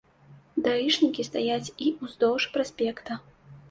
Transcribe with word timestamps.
Даішнікі 0.67 1.27
стаяць 1.29 1.73
і 1.87 1.95
ўздоўж 2.01 2.51
праспекта. 2.59 3.25